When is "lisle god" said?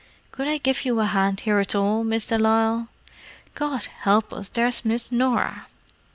2.39-3.83